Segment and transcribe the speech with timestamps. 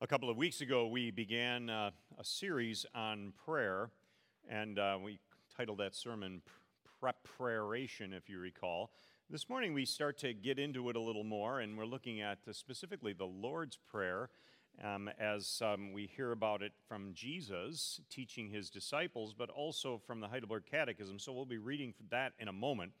[0.00, 1.90] A couple of weeks ago, we began uh,
[2.20, 3.90] a series on prayer,
[4.48, 5.18] and uh, we
[5.56, 6.40] titled that sermon
[7.00, 8.92] Preparation, if you recall.
[9.28, 12.38] This morning, we start to get into it a little more, and we're looking at
[12.48, 14.30] uh, specifically the Lord's Prayer
[14.84, 20.20] um, as um, we hear about it from Jesus teaching his disciples, but also from
[20.20, 21.18] the Heidelberg Catechism.
[21.18, 22.92] So we'll be reading that in a moment.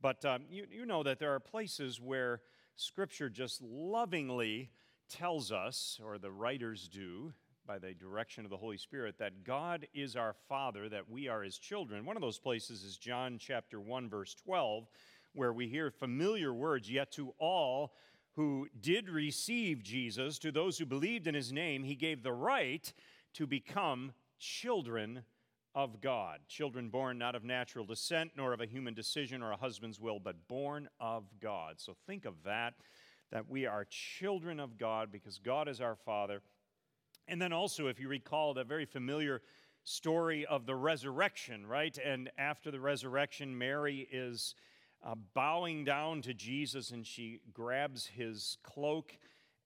[0.00, 2.40] But um, you, you know that there are places where
[2.74, 4.70] Scripture just lovingly
[5.08, 7.32] tells us, or the writers do,
[7.66, 11.42] by the direction of the Holy Spirit, that God is our Father, that we are
[11.42, 12.04] His children.
[12.04, 14.88] One of those places is John chapter 1, verse 12,
[15.32, 17.94] where we hear familiar words, yet to all
[18.34, 22.92] who did receive Jesus, to those who believed in His name, He gave the right
[23.34, 25.22] to become children
[25.74, 26.40] of God.
[26.48, 30.18] Children born not of natural descent, nor of a human decision or a husband's will,
[30.18, 31.74] but born of God.
[31.78, 32.74] So think of that
[33.32, 36.42] that we are children of God because God is our Father.
[37.26, 39.42] And then also, if you recall that very familiar
[39.84, 41.96] story of the resurrection, right?
[41.98, 44.54] And after the resurrection, Mary is
[45.04, 49.16] uh, bowing down to Jesus and she grabs his cloak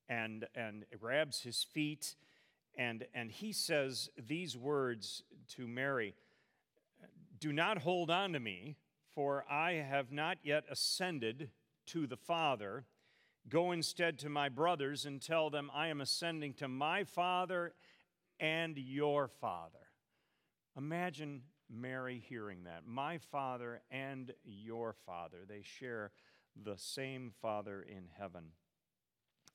[0.08, 2.14] and, and grabs his feet.
[2.78, 5.24] And, and he says these words
[5.56, 6.14] to Mary
[7.40, 8.76] Do not hold on to me,
[9.12, 11.50] for I have not yet ascended
[11.86, 12.84] to the Father.
[13.48, 17.74] Go instead to my brothers and tell them, I am ascending to my Father
[18.40, 19.78] and your Father.
[20.76, 22.86] Imagine Mary hearing that.
[22.86, 25.38] My Father and your Father.
[25.48, 26.10] They share
[26.60, 28.46] the same Father in heaven.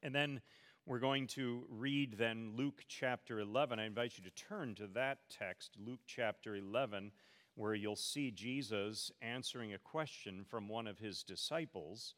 [0.02, 0.42] And then
[0.86, 3.78] we're going to read then Luke chapter 11.
[3.78, 7.12] I invite you to turn to that text, Luke chapter 11,
[7.56, 12.16] where you'll see Jesus answering a question from one of his disciples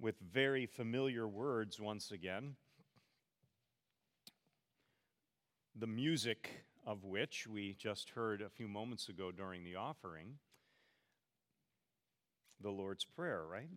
[0.00, 2.56] with very familiar words once again.
[5.76, 10.38] The music of which we just heard a few moments ago during the offering,
[12.60, 13.68] the Lord's Prayer, right?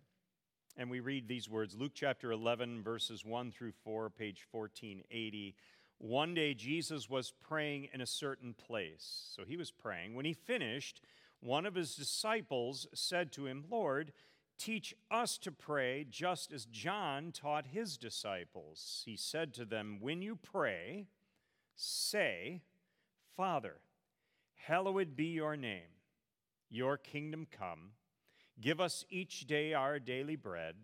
[0.76, 5.56] And we read these words Luke chapter 11, verses 1 through 4, page 1480.
[5.98, 9.32] One day Jesus was praying in a certain place.
[9.34, 10.14] So he was praying.
[10.14, 11.00] When he finished,
[11.40, 14.12] one of his disciples said to him, Lord,
[14.58, 19.02] Teach us to pray just as John taught his disciples.
[19.04, 21.06] He said to them, When you pray,
[21.76, 22.62] say,
[23.36, 23.76] Father,
[24.56, 25.94] hallowed be your name,
[26.68, 27.92] your kingdom come.
[28.60, 30.74] Give us each day our daily bread.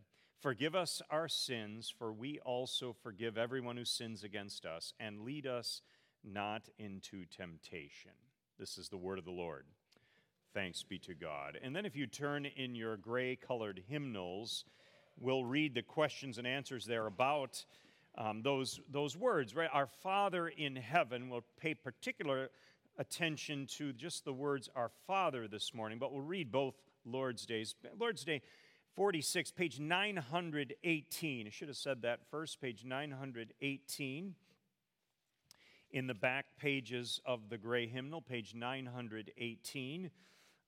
[0.40, 5.46] Forgive us our sins, for we also forgive everyone who sins against us, and lead
[5.46, 5.82] us
[6.22, 8.12] not into temptation.
[8.58, 9.64] This is the word of the Lord.
[10.54, 11.58] Thanks be to God.
[11.60, 14.64] And then if you turn in your gray colored hymnals,
[15.18, 17.64] we'll read the questions and answers there about
[18.16, 19.68] um, those, those words, right?
[19.72, 22.50] Our Father in heaven, we'll pay particular
[22.98, 27.74] attention to just the words Our Father this morning, but we'll read both Lord's Days.
[27.98, 28.40] Lord's Day
[28.94, 31.46] 46, page 918.
[31.48, 34.34] I should have said that first, page 918
[35.90, 40.10] in the back pages of the gray hymnal, page 918.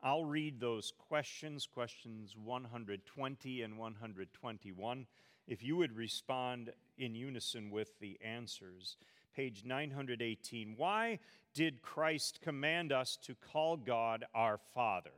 [0.06, 5.06] I'll read those questions, questions 120 and 121.
[5.48, 8.98] If you would respond in unison with the answers.
[9.34, 10.74] Page 918.
[10.76, 11.18] Why
[11.54, 15.10] did Christ command us to call God our Father?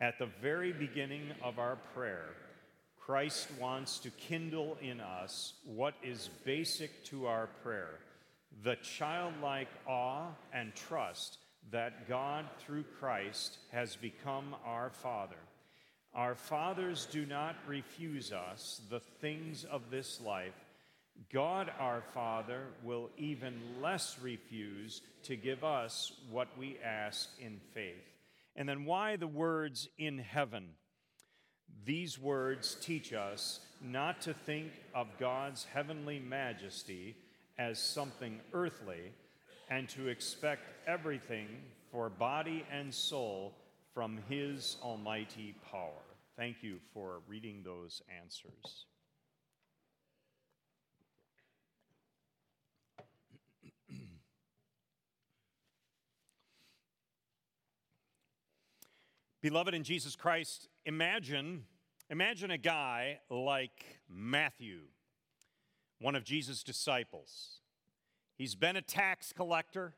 [0.00, 2.30] At the very beginning of our prayer,
[2.98, 8.00] Christ wants to kindle in us what is basic to our prayer
[8.64, 11.38] the childlike awe and trust
[11.70, 15.36] that God, through Christ, has become our Father.
[16.14, 20.54] Our fathers do not refuse us the things of this life.
[21.32, 28.04] God, our Father, will even less refuse to give us what we ask in faith.
[28.54, 30.68] And then, why the words in heaven?
[31.84, 37.16] These words teach us not to think of God's heavenly majesty
[37.58, 39.12] as something earthly
[39.68, 41.48] and to expect everything
[41.90, 43.54] for body and soul
[43.94, 46.02] from His almighty power.
[46.36, 48.84] Thank you for reading those answers.
[59.42, 61.64] Beloved in Jesus Christ, imagine
[62.10, 64.80] imagine a guy like Matthew,
[66.00, 67.60] one of Jesus' disciples.
[68.38, 69.94] He's been a tax collector,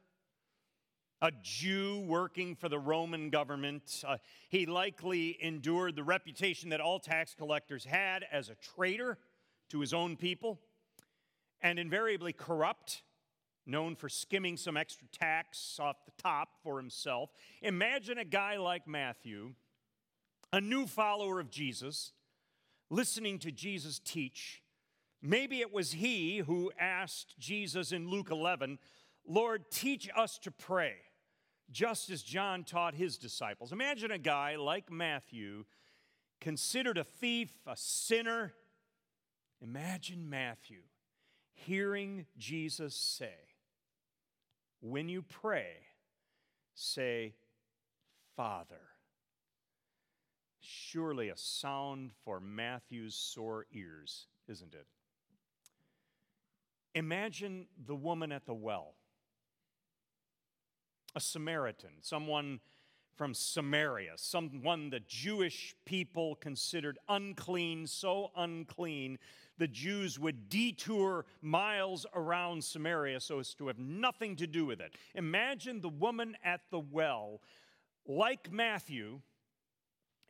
[1.21, 4.05] a Jew working for the Roman government.
[4.07, 4.19] Uh,
[4.49, 9.19] he likely endured the reputation that all tax collectors had as a traitor
[9.71, 10.61] to his own people.
[11.61, 13.03] and invariably corrupt,
[13.67, 17.31] known for skimming some extra tax off the top for himself.
[17.63, 19.55] Imagine a guy like Matthew,
[20.53, 22.13] a new follower of Jesus,
[22.91, 24.63] listening to Jesus teach.
[25.21, 28.79] Maybe it was he who asked Jesus in Luke 11,
[29.27, 30.95] Lord, teach us to pray,
[31.71, 33.73] just as John taught his disciples.
[33.73, 35.65] Imagine a guy like Matthew,
[36.41, 38.55] considered a thief, a sinner.
[39.61, 40.83] Imagine Matthew
[41.53, 43.35] hearing Jesus say,
[44.81, 45.73] When you pray,
[46.75, 47.35] say,
[48.37, 48.81] Father.
[50.61, 54.87] Surely a sound for Matthew's sore ears, isn't it?
[56.99, 58.97] Imagine the woman at the well,
[61.15, 62.59] a Samaritan, someone
[63.15, 69.21] from Samaria, someone the Jewish people considered unclean, so unclean
[69.59, 74.81] the Jews would detour miles around Samaria so as to have nothing to do with
[74.81, 74.97] it.
[75.15, 77.41] Imagine the woman at the well,
[78.07, 79.21] like Matthew,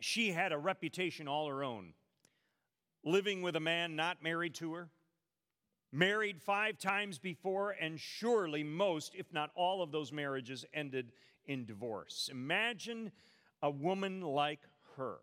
[0.01, 1.95] she had a reputation all her own,
[3.03, 4.91] living with a man not married to her,
[5.93, 11.13] married five times before, and surely most, if not all, of those marriages ended
[11.47, 12.29] in divorce.
[12.31, 13.13] Imagine
[13.63, 14.61] a woman like
[14.97, 15.19] her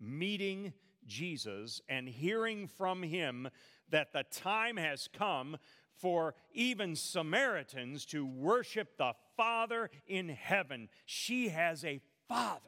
[0.00, 0.72] meeting
[1.06, 3.48] Jesus and hearing from him
[3.90, 5.56] that the time has come
[5.96, 10.88] for even Samaritans to worship the Father in heaven.
[11.04, 12.60] She has a Father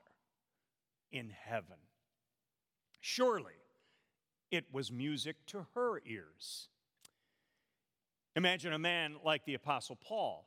[1.10, 1.76] in heaven.
[3.00, 3.61] Surely
[4.52, 6.68] it was music to her ears.
[8.36, 10.46] Imagine a man like the Apostle Paul,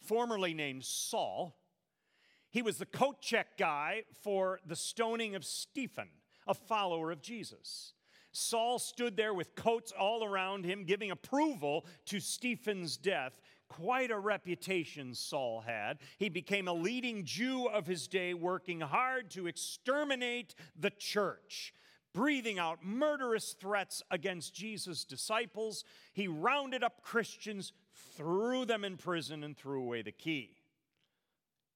[0.00, 1.54] formerly named Saul.
[2.50, 6.08] He was the coat check guy for the stoning of Stephen
[6.48, 7.92] a follower of Jesus.
[8.32, 13.40] Saul stood there with coats all around him, giving approval to Stephen's death.
[13.68, 15.98] Quite a reputation Saul had.
[16.18, 21.74] He became a leading Jew of his day, working hard to exterminate the church
[22.14, 25.84] breathing out murderous threats against Jesus' disciples.
[26.12, 27.72] He rounded up Christians,
[28.16, 30.56] threw them in prison, and threw away the key.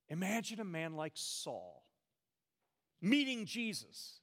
[0.09, 1.83] Imagine a man like Saul
[3.03, 4.21] meeting Jesus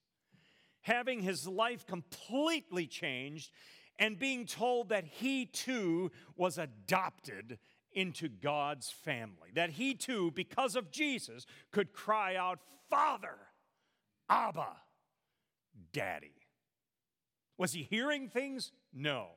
[0.82, 3.52] having his life completely changed
[4.00, 7.60] and being told that he too was adopted
[7.92, 9.50] into God's family.
[9.54, 12.60] That he too, because of Jesus, could cry out,
[12.90, 13.36] Father,
[14.30, 14.78] Abba,
[15.92, 16.36] Daddy.
[17.58, 18.72] Was he hearing things?
[18.94, 19.28] No.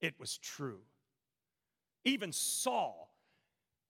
[0.00, 0.80] It was true.
[2.04, 3.14] Even Saul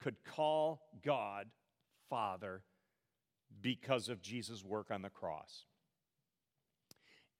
[0.01, 1.49] could call God
[2.09, 2.63] Father
[3.61, 5.65] because of Jesus' work on the cross.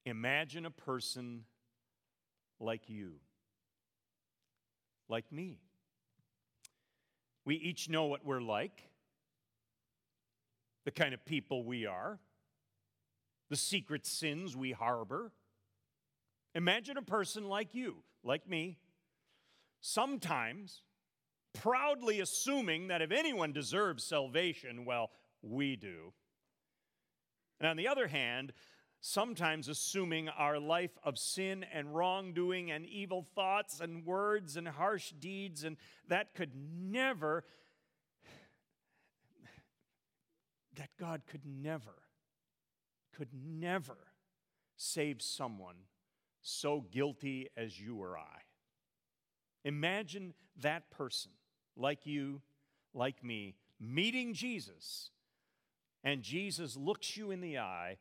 [0.07, 1.45] Imagine a person
[2.61, 3.15] like you,
[5.09, 5.59] like me.
[7.45, 8.89] We each know what we're like,
[10.85, 12.19] the kind of people we are,
[13.51, 15.33] the secret sins we harbor.
[16.55, 18.79] Imagine a person like you, like me,
[19.81, 20.83] sometimes
[21.53, 25.11] proudly assuming that if anyone deserves salvation, well,
[25.43, 26.13] we do.
[27.61, 28.53] And on the other hand,
[29.01, 35.11] sometimes assuming our life of sin and wrongdoing and evil thoughts and words and harsh
[35.11, 35.77] deeds, and
[36.09, 37.45] that could never,
[40.77, 42.04] that God could never,
[43.17, 43.97] could never
[44.77, 45.77] save someone
[46.41, 48.43] so guilty as you or I.
[49.65, 51.33] Imagine that person,
[51.77, 52.43] like you,
[52.93, 55.11] like me, meeting Jesus,
[56.03, 57.97] and Jesus looks you in the eye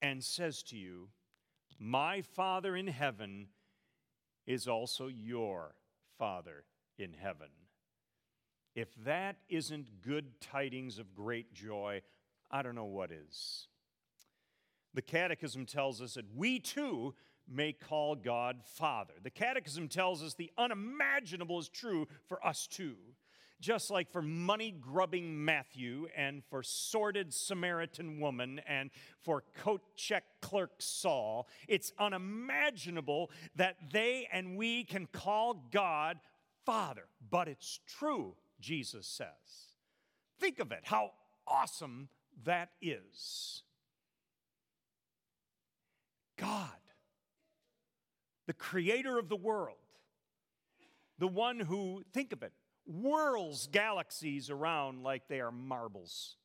[0.00, 1.08] and says to you,
[1.78, 3.48] My Father in heaven
[4.46, 5.74] is also your
[6.16, 6.64] Father
[6.96, 7.48] in heaven.
[8.74, 12.02] If that isn't good tidings of great joy,
[12.50, 13.66] I don't know what is.
[14.94, 17.14] The Catechism tells us that we too
[17.48, 19.14] may call God Father.
[19.22, 22.96] The Catechism tells us the unimaginable is true for us too
[23.60, 30.24] just like for money grubbing Matthew and for sordid Samaritan woman and for coat check
[30.40, 36.18] clerk Saul, it's unimaginable that they and we can call God
[36.64, 37.04] Father.
[37.30, 39.26] But it's true, Jesus says.
[40.38, 41.12] Think of it, how
[41.46, 42.08] awesome
[42.44, 43.62] that is.
[46.40, 46.70] God,
[48.46, 49.76] the creator of the world,
[51.18, 52.52] the one who, think of it,
[52.86, 56.36] whirls galaxies around like they are marbles.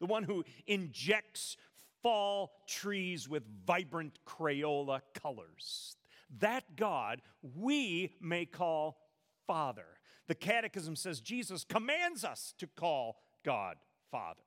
[0.00, 1.58] The one who injects
[2.02, 5.96] fall trees with vibrant Crayola colors.
[6.40, 7.20] that God
[7.56, 8.98] we may call
[9.46, 9.86] Father.
[10.26, 13.76] The Catechism says Jesus commands us to call God
[14.10, 14.42] Father.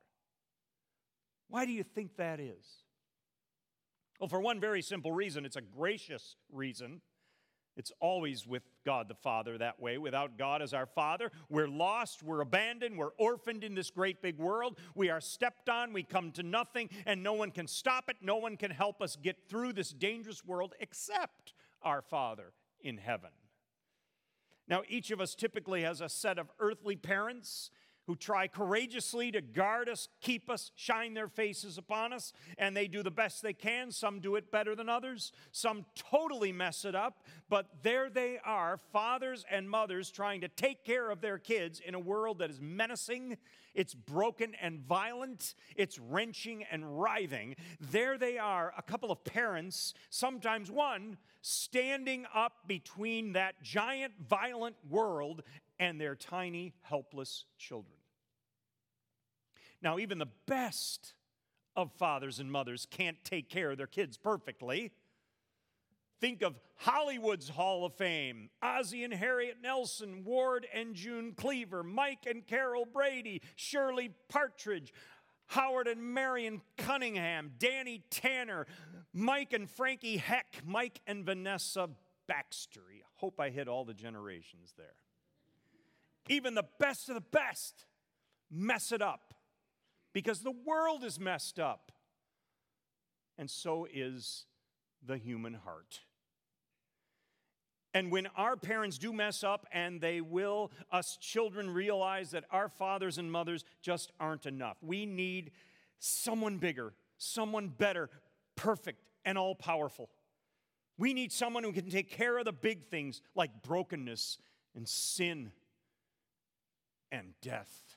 [1.48, 2.84] Why do you think that is?
[4.18, 7.00] Well, for one very simple reason it's a gracious reason.
[7.76, 9.98] It's always with God the Father that way.
[9.98, 14.36] Without God as our Father, we're lost, we're abandoned, we're orphaned in this great big
[14.36, 14.80] world.
[14.96, 18.16] We are stepped on, we come to nothing, and no one can stop it.
[18.20, 23.30] No one can help us get through this dangerous world except our Father in heaven.
[24.66, 27.70] Now, each of us typically has a set of earthly parents
[28.08, 32.88] who try courageously to guard us, keep us, shine their faces upon us, and they
[32.88, 33.90] do the best they can.
[33.90, 38.80] Some do it better than others, some totally mess it up, but there they are,
[38.94, 42.62] fathers and mothers trying to take care of their kids in a world that is
[42.62, 43.36] menacing,
[43.74, 47.56] it's broken and violent, it's wrenching and writhing.
[47.78, 54.76] There they are, a couple of parents, sometimes one, standing up between that giant, violent
[54.88, 55.42] world
[55.78, 57.97] and their tiny, helpless children.
[59.82, 61.14] Now, even the best
[61.76, 64.90] of fathers and mothers can't take care of their kids perfectly.
[66.20, 72.26] Think of Hollywood's Hall of Fame Ozzie and Harriet Nelson, Ward and June Cleaver, Mike
[72.26, 74.92] and Carol Brady, Shirley Partridge,
[75.46, 78.66] Howard and Marion Cunningham, Danny Tanner,
[79.12, 81.88] Mike and Frankie Heck, Mike and Vanessa
[82.26, 82.82] Baxter.
[82.90, 84.86] I hope I hit all the generations there.
[86.28, 87.86] Even the best of the best
[88.50, 89.34] mess it up
[90.18, 91.92] because the world is messed up.
[93.38, 94.46] And so is
[95.06, 96.00] the human heart.
[97.94, 102.68] And when our parents do mess up, and they will, us children realize that our
[102.68, 104.76] fathers and mothers just aren't enough.
[104.82, 105.52] We need
[106.00, 108.10] someone bigger, someone better,
[108.56, 110.10] perfect, and all powerful.
[110.96, 114.38] We need someone who can take care of the big things like brokenness
[114.74, 115.52] and sin
[117.12, 117.87] and death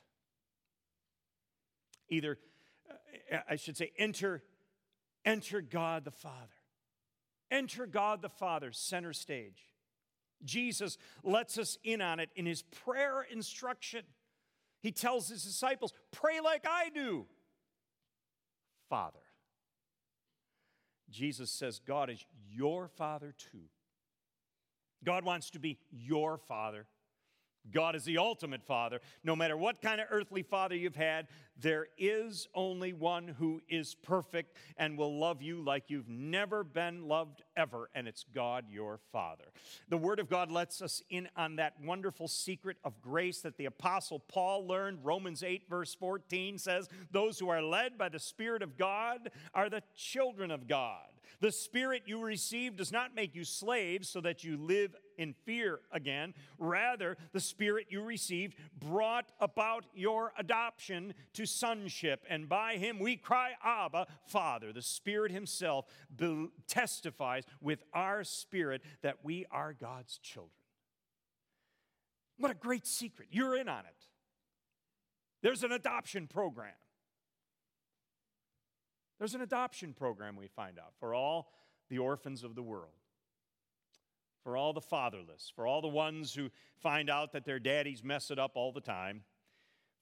[2.12, 2.38] either,
[3.32, 4.42] uh, I should say, enter,
[5.24, 6.36] enter God the Father.
[7.50, 9.70] Enter God the Father, center stage.
[10.44, 14.02] Jesus lets us in on it in his prayer instruction.
[14.80, 17.26] He tells his disciples, Pray like I do,
[18.88, 19.18] Father.
[21.10, 23.68] Jesus says, God is your Father too.
[25.04, 26.86] God wants to be your Father.
[27.70, 29.00] God is the ultimate father.
[29.22, 31.28] No matter what kind of earthly father you've had,
[31.60, 37.06] there is only one who is perfect and will love you like you've never been
[37.06, 39.44] loved ever, and it's God your Father.
[39.88, 43.66] The Word of God lets us in on that wonderful secret of grace that the
[43.66, 45.00] Apostle Paul learned.
[45.02, 49.68] Romans 8, verse 14 says, Those who are led by the Spirit of God are
[49.68, 51.06] the children of God.
[51.40, 55.80] The Spirit you receive does not make you slaves so that you live in fear
[55.90, 56.34] again.
[56.56, 63.16] Rather, the Spirit you received brought about your adoption to sonship, and by Him we
[63.16, 64.72] cry, Abba, Father.
[64.72, 70.52] The Spirit Himself be- testifies with our spirit that we are God's children.
[72.38, 73.28] What a great secret.
[73.30, 74.06] You're in on it.
[75.42, 76.72] There's an adoption program.
[79.18, 81.52] There's an adoption program, we find out, for all
[81.88, 82.94] the orphans of the world,
[84.42, 88.30] for all the fatherless, for all the ones who find out that their daddies mess
[88.32, 89.22] it up all the time,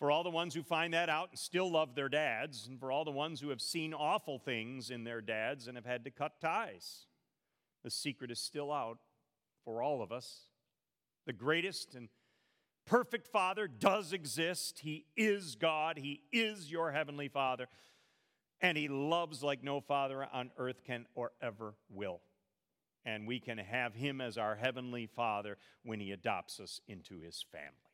[0.01, 2.91] for all the ones who find that out and still love their dads, and for
[2.91, 6.11] all the ones who have seen awful things in their dads and have had to
[6.11, 7.07] cut ties.
[7.85, 8.99] The secret is still out
[9.65, 10.49] for all of us.
[11.27, 12.09] The greatest and
[12.85, 14.81] perfect Father does exist.
[14.81, 17.69] He is God, He is your Heavenly Father
[18.61, 22.21] and he loves like no father on earth can or ever will.
[23.05, 27.45] And we can have him as our heavenly father when he adopts us into his
[27.51, 27.90] family.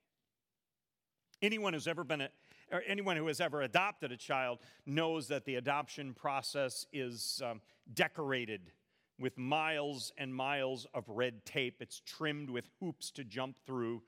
[1.43, 2.29] Anyone who's ever been a,
[2.73, 7.61] or anyone who has ever adopted a child knows that the adoption process is um,
[7.93, 8.73] decorated
[9.19, 11.77] with miles and miles of red tape.
[11.81, 14.03] It's trimmed with hoops to jump through.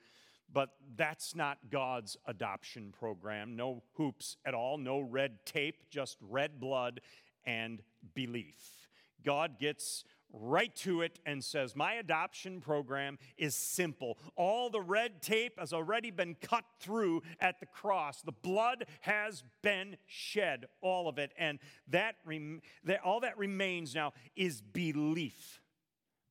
[0.52, 3.54] But that's not God's adoption program.
[3.54, 7.00] No hoops at all, no red tape, just red blood
[7.44, 7.82] and
[8.14, 8.88] belief.
[9.23, 14.18] God gets right to it and says, My adoption program is simple.
[14.37, 18.23] All the red tape has already been cut through at the cross.
[18.23, 21.32] The blood has been shed, all of it.
[21.38, 21.58] And
[21.88, 25.61] that, rem- that all that remains now is belief.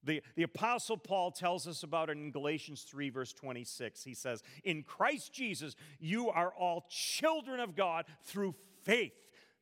[0.03, 4.03] The, the Apostle Paul tells us about it in Galatians 3, verse 26.
[4.03, 9.13] He says, In Christ Jesus, you are all children of God through faith.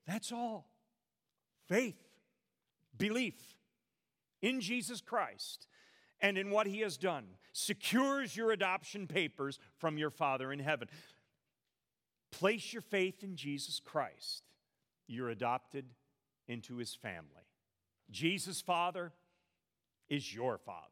[0.06, 0.68] That's all.
[1.68, 1.96] Faith,
[2.96, 3.55] belief
[4.42, 5.68] in Jesus Christ.
[6.22, 10.88] and in what he has done secures your adoption papers from your Father in heaven.
[12.32, 14.44] Place your faith in Jesus Christ.
[15.08, 15.86] You're adopted
[16.48, 17.48] into his family.
[18.10, 19.12] Jesus' Father
[20.10, 20.88] is your Father.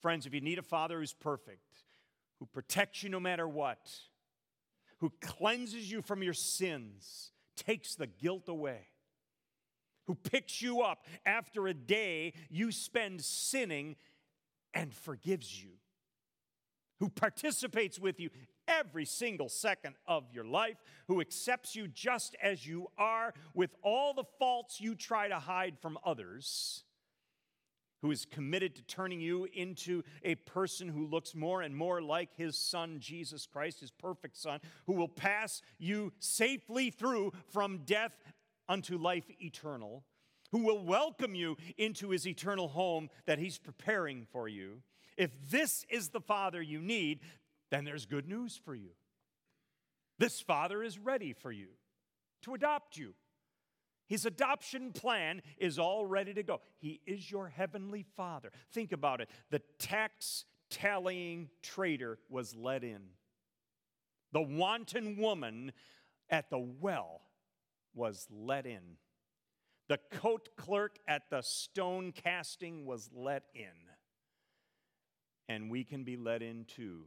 [0.00, 1.82] Friends, if you need a Father who's perfect,
[2.38, 3.90] who protects you no matter what,
[4.98, 8.88] who cleanses you from your sins, takes the guilt away,
[10.06, 13.96] who picks you up after a day you spend sinning
[14.72, 15.70] and forgives you,
[17.00, 18.30] who participates with you
[18.66, 24.14] every single second of your life, who accepts you just as you are with all
[24.14, 26.84] the faults you try to hide from others
[28.04, 32.36] who is committed to turning you into a person who looks more and more like
[32.36, 38.22] his son, Jesus Christ, his perfect son, who will pass you safely through from death
[38.68, 40.04] unto life eternal,
[40.52, 44.82] who will welcome you into his eternal home that he's preparing for you.
[45.16, 47.20] If this is the Father you need,
[47.70, 48.90] then there's good news for you.
[50.18, 51.68] This Father is ready for you
[52.42, 53.14] to adopt you
[54.06, 56.60] his adoption plan is all ready to go.
[56.78, 58.50] He is your heavenly father.
[58.72, 59.30] Think about it.
[59.50, 63.02] The tax tallying trader was let in,
[64.32, 65.72] the wanton woman
[66.28, 67.22] at the well
[67.94, 68.98] was let in,
[69.88, 73.68] the coat clerk at the stone casting was let in.
[75.48, 77.04] And we can be let in too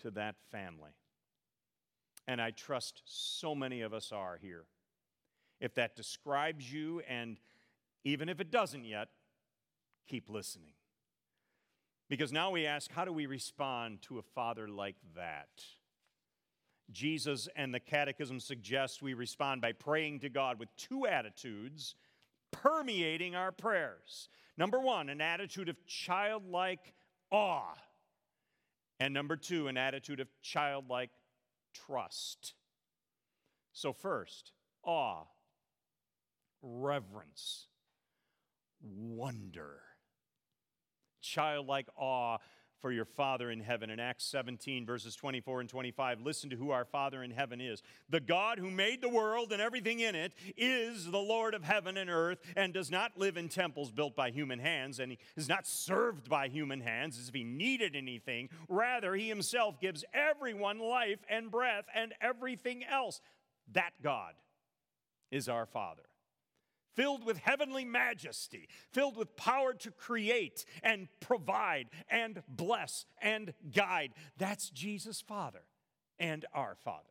[0.00, 0.90] to that family.
[2.26, 4.64] And I trust so many of us are here
[5.60, 7.38] if that describes you, and
[8.04, 9.08] even if it doesn't yet,
[10.06, 10.74] keep listening.
[12.10, 15.48] Because now we ask, how do we respond to a father like that?
[16.92, 21.94] Jesus and the Catechism suggest we respond by praying to God with two attitudes
[22.50, 24.28] permeating our prayers.
[24.56, 26.94] Number one, an attitude of childlike
[27.30, 27.74] awe.
[29.00, 31.10] And number two, an attitude of childlike
[31.72, 32.54] trust.
[33.72, 34.52] So, first,
[34.84, 35.24] awe
[36.62, 37.66] reverence,
[38.80, 39.80] wonder,
[41.20, 42.38] childlike awe
[42.84, 43.88] for your Father in heaven.
[43.88, 47.82] In Acts 17, verses 24 and 25, listen to who our Father in heaven is.
[48.10, 51.96] The God who made the world and everything in it is the Lord of heaven
[51.96, 55.48] and earth and does not live in temples built by human hands, and he is
[55.48, 58.50] not served by human hands as if he needed anything.
[58.68, 63.22] Rather, he himself gives everyone life and breath and everything else.
[63.72, 64.34] That God
[65.30, 66.02] is our Father
[66.94, 74.12] filled with heavenly majesty, filled with power to create and provide and bless and guide.
[74.38, 75.62] That's Jesus' Father
[76.18, 77.08] and our Father.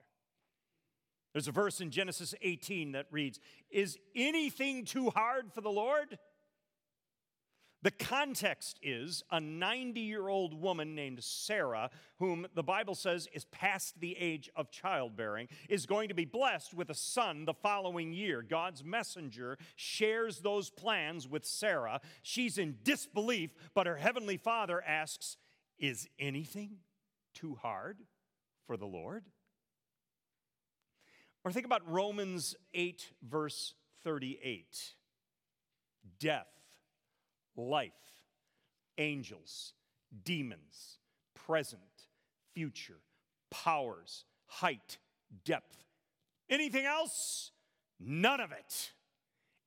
[1.33, 3.39] There's a verse in Genesis 18 that reads
[3.71, 6.19] Is anything too hard for the Lord?
[7.83, 13.43] The context is a 90 year old woman named Sarah, whom the Bible says is
[13.45, 18.13] past the age of childbearing, is going to be blessed with a son the following
[18.13, 18.41] year.
[18.41, 21.99] God's messenger shares those plans with Sarah.
[22.21, 25.35] She's in disbelief, but her heavenly father asks,
[25.77, 26.77] Is anything
[27.33, 27.97] too hard
[28.65, 29.25] for the Lord?
[31.43, 33.73] Or think about Romans 8, verse
[34.05, 34.93] 38
[36.19, 36.62] death
[37.55, 37.91] life,
[38.97, 39.73] angels,
[40.23, 40.99] demons,
[41.33, 41.81] present,
[42.53, 42.99] future,
[43.51, 44.97] powers, height,
[45.45, 45.83] depth.
[46.49, 47.51] Anything else?
[47.99, 48.91] None of it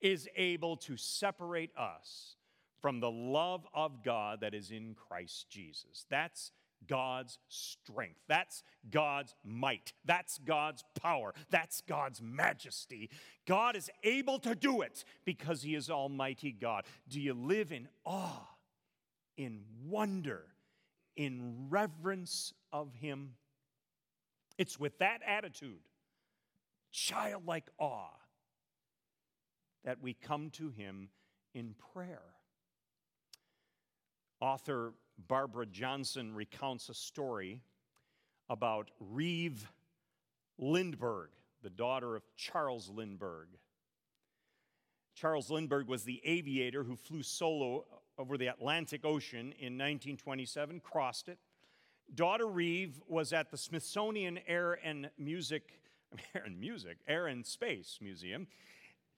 [0.00, 2.36] is able to separate us
[2.80, 6.06] from the love of God that is in Christ Jesus.
[6.10, 6.52] That's
[6.86, 8.20] God's strength.
[8.28, 9.92] That's God's might.
[10.04, 11.34] That's God's power.
[11.50, 13.10] That's God's majesty.
[13.46, 16.84] God is able to do it because He is Almighty God.
[17.08, 18.46] Do you live in awe,
[19.36, 20.44] in wonder,
[21.16, 23.32] in reverence of Him?
[24.58, 25.80] It's with that attitude,
[26.92, 28.10] childlike awe,
[29.84, 31.08] that we come to Him
[31.54, 32.22] in prayer.
[34.40, 37.60] Author Barbara Johnson recounts a story
[38.48, 39.66] about Reeve
[40.58, 41.30] Lindbergh,
[41.62, 43.48] the daughter of Charles Lindbergh.
[45.14, 47.84] Charles Lindbergh was the aviator who flew solo
[48.18, 51.38] over the Atlantic Ocean in 1927, crossed it.
[52.14, 55.80] Daughter Reeve was at the Smithsonian Air and Music,
[56.34, 58.46] Air and Music, Air and Space Museum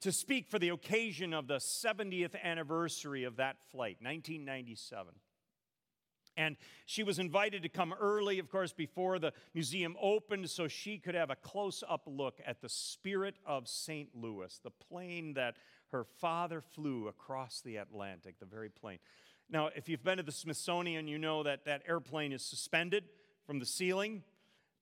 [0.01, 5.13] to speak for the occasion of the 70th anniversary of that flight, 1997.
[6.39, 10.97] And she was invited to come early, of course, before the museum opened, so she
[10.97, 14.09] could have a close up look at the Spirit of St.
[14.15, 15.57] Louis, the plane that
[15.89, 19.01] her father flew across the Atlantic, the very plane.
[19.51, 23.05] Now, if you've been to the Smithsonian, you know that that airplane is suspended
[23.45, 24.23] from the ceiling,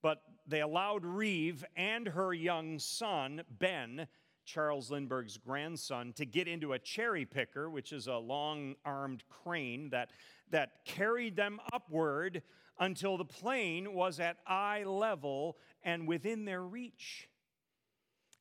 [0.03, 4.09] but they allowed Reeve and her young son, Ben,
[4.45, 9.89] Charles Lindbergh's grandson, to get into a cherry picker, which is a long armed crane
[9.91, 10.11] that,
[10.51, 12.43] that carried them upward
[12.79, 17.29] until the plane was at eye level and within their reach.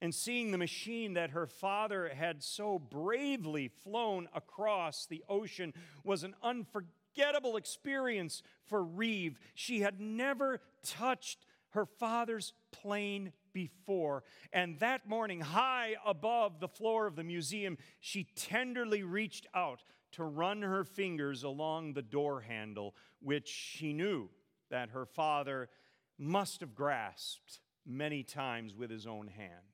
[0.02, 6.24] And seeing the machine that her father had so bravely flown across the ocean was
[6.24, 9.40] an unforgettable experience for Reeve.
[9.54, 14.24] She had never touched her father's plane before.
[14.52, 19.82] And that morning, high above the floor of the museum, she tenderly reached out
[20.16, 24.30] to run her fingers along the door handle, which she knew
[24.70, 25.70] that her father
[26.18, 29.74] must have grasped many times with his own hand.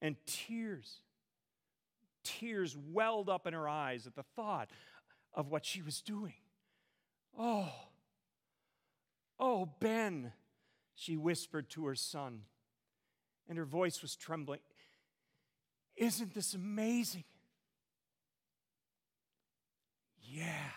[0.00, 0.98] And tears,
[2.22, 4.70] tears welled up in her eyes at the thought
[5.32, 6.34] of what she was doing.
[7.36, 7.72] Oh,
[9.40, 10.32] oh, Ben,
[10.94, 12.42] she whispered to her son,
[13.48, 14.60] and her voice was trembling.
[15.96, 17.24] Isn't this amazing?
[20.26, 20.70] Yeah,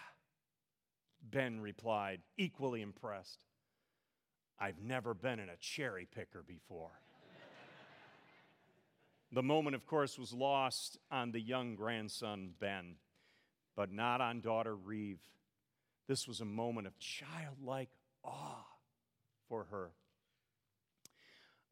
[1.21, 3.45] Ben replied, equally impressed.
[4.59, 6.91] I've never been in a cherry picker before.
[9.31, 12.95] the moment, of course, was lost on the young grandson, Ben,
[13.75, 15.19] but not on daughter Reeve.
[16.07, 17.89] This was a moment of childlike
[18.23, 18.65] awe
[19.47, 19.91] for her.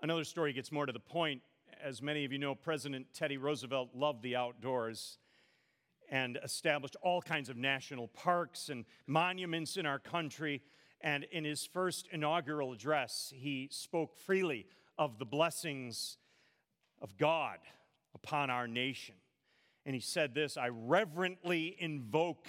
[0.01, 1.41] Another story gets more to the point.
[1.83, 5.17] As many of you know, President Teddy Roosevelt loved the outdoors
[6.09, 10.61] and established all kinds of national parks and monuments in our country.
[11.01, 16.17] And in his first inaugural address, he spoke freely of the blessings
[17.01, 17.57] of God
[18.13, 19.15] upon our nation.
[19.85, 22.47] And he said this I reverently invoke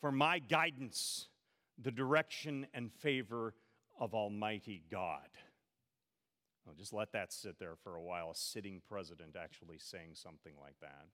[0.00, 1.28] for my guidance
[1.82, 3.54] the direction and favor
[3.98, 5.28] of Almighty God.
[6.68, 8.30] I'll just let that sit there for a while.
[8.30, 11.06] A sitting president actually saying something like that.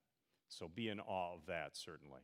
[0.49, 2.21] So be in awe of that, certainly.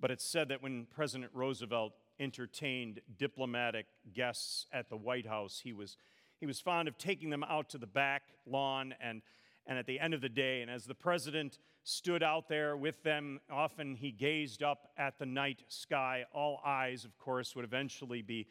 [0.00, 5.72] But it's said that when President Roosevelt entertained diplomatic guests at the White House, he
[5.72, 5.96] was,
[6.38, 9.22] he was fond of taking them out to the back lawn and,
[9.66, 13.02] and at the end of the day, and as the president stood out there with
[13.02, 16.24] them, often he gazed up at the night sky.
[16.32, 18.46] All eyes, of course, would eventually be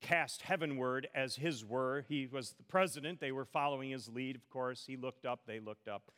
[0.00, 2.04] cast heavenward as his were.
[2.08, 3.20] He was the president.
[3.20, 4.84] They were following his lead, of course.
[4.86, 6.10] He looked up, they looked up.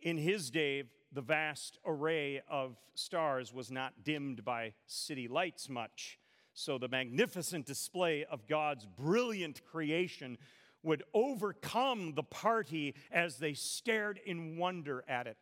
[0.00, 6.18] In his day, the vast array of stars was not dimmed by city lights much.
[6.52, 10.38] So the magnificent display of God's brilliant creation
[10.82, 15.36] would overcome the party as they stared in wonder at it.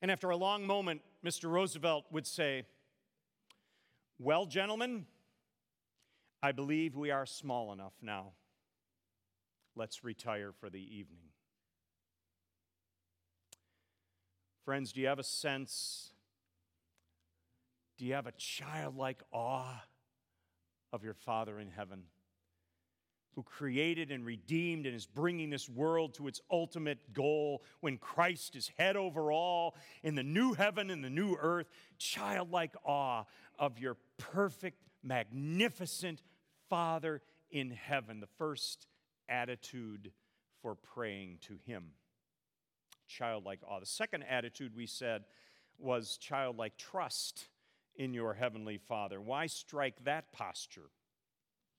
[0.00, 1.50] And after a long moment, Mr.
[1.50, 2.64] Roosevelt would say,
[4.18, 5.06] Well, gentlemen,
[6.42, 8.32] I believe we are small enough now.
[9.74, 11.25] Let's retire for the evening.
[14.66, 16.10] Friends, do you have a sense?
[17.96, 19.80] Do you have a childlike awe
[20.92, 22.02] of your Father in heaven
[23.36, 28.56] who created and redeemed and is bringing this world to its ultimate goal when Christ
[28.56, 31.68] is head over all in the new heaven and the new earth?
[31.98, 33.22] Childlike awe
[33.60, 36.22] of your perfect, magnificent
[36.68, 38.88] Father in heaven, the first
[39.28, 40.10] attitude
[40.60, 41.92] for praying to Him
[43.06, 43.80] childlike awe.
[43.80, 45.24] The second attitude we said
[45.78, 47.46] was childlike trust
[47.96, 49.20] in your heavenly Father.
[49.20, 50.90] Why strike that posture?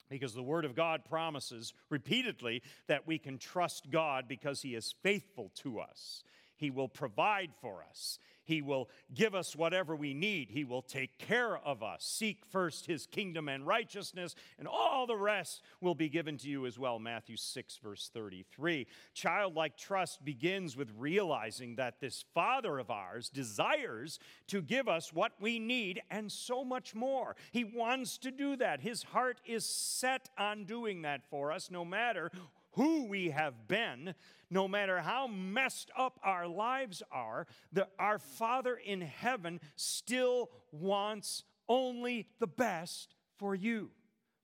[0.10, 4.96] Because the Word of God promises repeatedly that we can trust God because He is
[5.04, 6.24] faithful to us.
[6.58, 8.20] He will provide for us.
[8.44, 10.50] He will give us whatever we need.
[10.50, 12.06] He will take care of us.
[12.06, 16.66] Seek first his kingdom and righteousness, and all the rest will be given to you
[16.66, 16.98] as well.
[16.98, 18.88] Matthew 6, verse 33.
[19.14, 24.18] Childlike trust begins with realizing that this Father of ours desires
[24.48, 27.36] to give us what we need and so much more.
[27.52, 28.80] He wants to do that.
[28.80, 32.32] His heart is set on doing that for us, no matter
[32.78, 34.14] who we have been,
[34.52, 41.44] no matter how messed up our lives are, the, our Father in heaven still wants
[41.68, 43.90] only the best for you.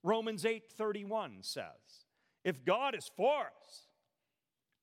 [0.02, 2.06] Romans 8:31 says,
[2.42, 3.88] "If God is for us,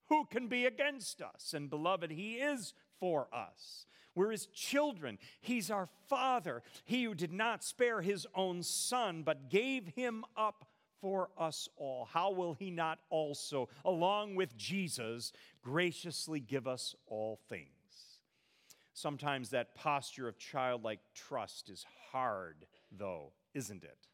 [0.07, 1.53] who can be against us?
[1.53, 3.85] And beloved, he is for us.
[4.15, 5.19] We're his children.
[5.41, 6.63] He's our father.
[6.85, 10.70] He who did not spare his own son, but gave him up
[11.01, 17.39] for us all, how will he not also, along with Jesus, graciously give us all
[17.49, 17.67] things?
[18.93, 24.07] Sometimes that posture of childlike trust is hard, though, isn't it?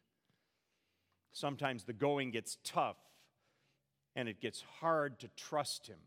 [1.32, 2.96] Sometimes the going gets tough
[4.16, 5.98] and it gets hard to trust Him.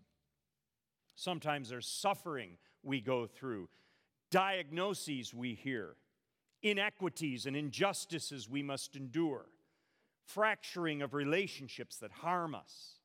[1.16, 3.70] Sometimes there's suffering we go through,
[4.32, 5.96] diagnoses we hear,
[6.64, 9.46] inequities and injustices we must endure,
[10.34, 13.00] fracturing of relationships that harm us.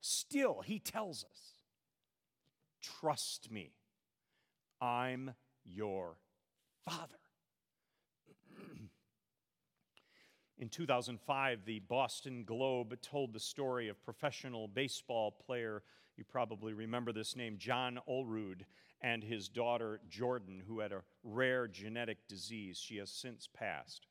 [0.00, 1.54] Still, He tells us,
[3.00, 3.72] Trust me,
[4.80, 6.18] I'm your
[6.84, 7.14] Father.
[10.58, 15.82] In 2005, the Boston Globe told the story of professional baseball player,
[16.16, 18.62] you probably remember this name, John Olerud,
[19.00, 22.78] and his daughter Jordan, who had a rare genetic disease.
[22.78, 24.06] She has since passed.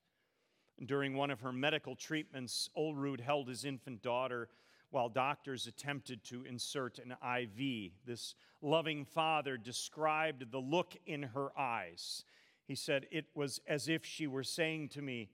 [0.84, 4.50] During one of her medical treatments, Olerud held his infant daughter
[4.90, 7.92] while doctors attempted to insert an IV.
[8.06, 12.26] This loving father described the look in her eyes.
[12.66, 15.30] He said, It was as if she were saying to me,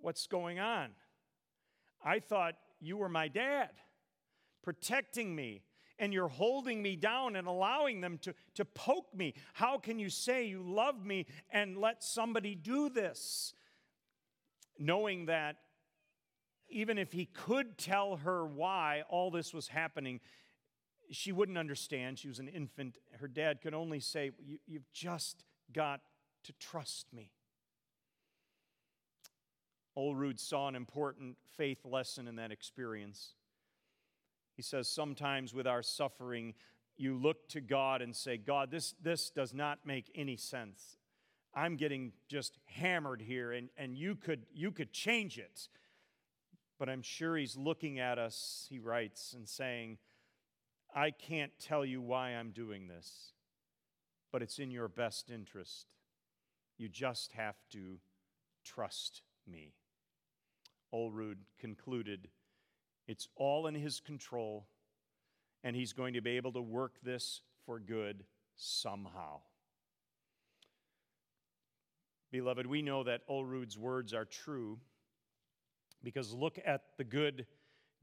[0.00, 0.90] What's going on?
[2.04, 3.70] I thought you were my dad,
[4.62, 5.62] protecting me,
[5.98, 9.34] and you're holding me down and allowing them to, to poke me.
[9.52, 13.54] How can you say you love me and let somebody do this?
[14.82, 15.58] Knowing that
[16.68, 20.18] even if he could tell her why all this was happening,
[21.12, 22.18] she wouldn't understand.
[22.18, 22.98] She was an infant.
[23.20, 24.32] Her dad could only say,
[24.66, 26.00] You've just got
[26.44, 27.30] to trust me.
[29.96, 33.34] Olerud saw an important faith lesson in that experience.
[34.56, 36.54] He says, Sometimes with our suffering,
[36.96, 40.96] you look to God and say, God, this, this does not make any sense.
[41.54, 45.68] I'm getting just hammered here, and, and you, could, you could change it.
[46.78, 49.98] But I'm sure He's looking at us, he writes, and saying,
[50.94, 53.32] I can't tell you why I'm doing this,
[54.30, 55.86] but it's in your best interest.
[56.78, 57.98] You just have to
[58.64, 59.74] trust me.
[60.92, 62.28] Olerud concluded,
[63.06, 64.66] It's all in his control,
[65.64, 68.24] and he's going to be able to work this for good
[68.56, 69.40] somehow.
[72.32, 74.80] Beloved, we know that Olerud's words are true
[76.02, 77.46] because look at the good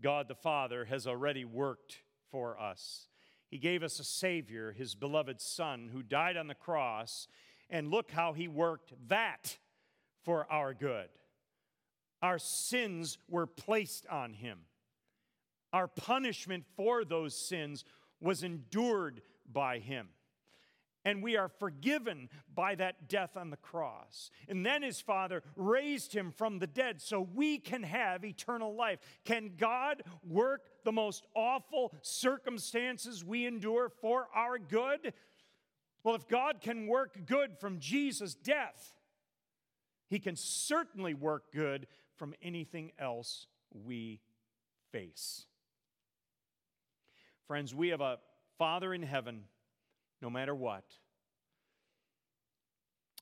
[0.01, 1.97] God the Father has already worked
[2.31, 3.09] for us.
[3.49, 7.27] He gave us a Savior, His beloved Son, who died on the cross,
[7.69, 9.57] and look how He worked that
[10.23, 11.09] for our good.
[12.21, 14.59] Our sins were placed on him.
[15.71, 17.85] Our punishment for those sins
[18.19, 20.09] was endured by him.
[21.09, 24.29] And we are forgiven by that death on the cross.
[24.47, 28.99] And then his Father raised him from the dead so we can have eternal life.
[29.25, 35.13] Can God work the most awful circumstances we endure for our good?
[36.03, 38.93] Well, if God can work good from Jesus' death,
[40.09, 44.21] he can certainly work good from anything else we
[44.91, 45.47] face.
[47.47, 48.19] Friends, we have a
[48.59, 49.45] Father in heaven,
[50.21, 50.83] no matter what,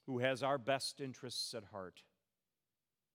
[0.06, 2.02] who has our best interests at heart,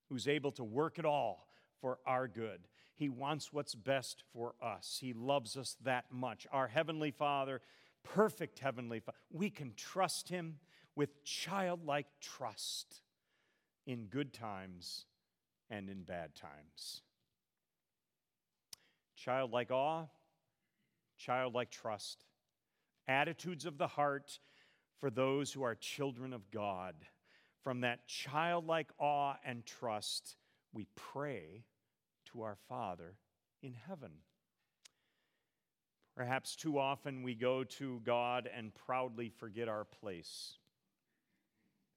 [0.08, 1.48] who's able to work it all
[1.80, 2.68] for our good.
[2.94, 4.98] He wants what's best for us.
[5.00, 6.46] He loves us that much.
[6.52, 7.60] Our Heavenly Father,
[8.04, 10.58] perfect Heavenly Father, we can trust Him
[10.94, 13.00] with childlike trust
[13.86, 15.06] in good times
[15.70, 17.02] and in bad times.
[19.16, 20.04] Childlike awe,
[21.16, 22.24] childlike trust,
[23.12, 24.38] attitudes of the heart
[24.98, 26.94] for those who are children of God.
[27.62, 30.36] From that childlike awe and trust,
[30.72, 31.64] we pray
[32.32, 33.14] to our Father
[33.62, 34.10] in heaven.
[36.16, 40.58] Perhaps too often we go to God and proudly forget our place.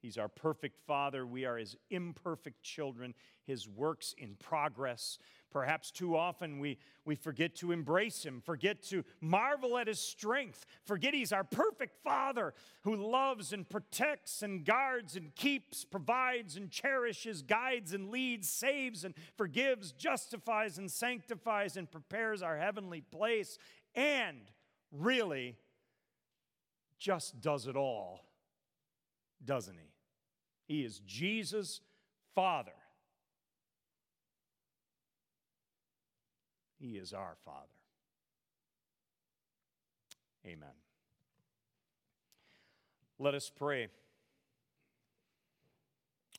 [0.01, 1.25] He's our perfect Father.
[1.25, 5.17] We are His imperfect children, His works in progress.
[5.55, 10.65] Perhaps too often we, we forget to embrace Him, forget to marvel at His strength,
[10.83, 16.69] forget He's our perfect Father who loves and protects and guards and keeps, provides and
[16.69, 23.57] cherishes, guides and leads, saves and forgives, justifies and sanctifies, and prepares our heavenly place,
[23.95, 24.51] and
[24.91, 25.55] really
[26.99, 28.25] just does it all,
[29.45, 30.73] doesn't He?
[30.75, 31.79] He is Jesus'
[32.35, 32.73] Father.
[36.85, 37.65] He is our Father.
[40.45, 40.69] Amen.
[43.17, 43.87] Let us pray.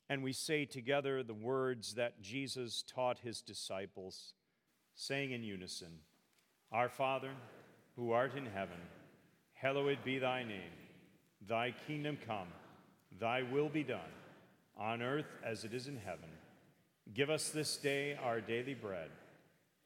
[0.09, 4.35] And we say together the words that Jesus taught his disciples,
[4.95, 5.99] saying in unison
[6.71, 7.31] Our Father,
[7.97, 8.79] who art in heaven,
[9.53, 10.71] hallowed be thy name.
[11.45, 12.47] Thy kingdom come,
[13.19, 14.13] thy will be done,
[14.77, 16.29] on earth as it is in heaven.
[17.13, 19.09] Give us this day our daily bread,